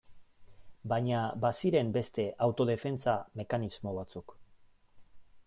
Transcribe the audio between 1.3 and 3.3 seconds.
baziren beste autodefentsa